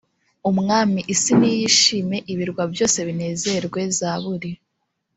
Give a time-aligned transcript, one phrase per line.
[0.49, 4.51] umwami isi niyishime ibirwa byose binezerwe zaburi